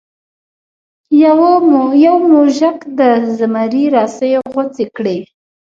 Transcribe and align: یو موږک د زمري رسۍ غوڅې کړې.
یو 2.05 2.15
موږک 2.31 2.77
د 2.99 3.01
زمري 3.37 3.85
رسۍ 3.95 4.31
غوڅې 4.51 4.85
کړې. 4.95 5.17